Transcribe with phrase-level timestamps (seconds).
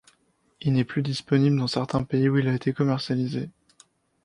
[0.61, 3.51] Il n'est plus disponible dans certains pays où il a été commercialisé.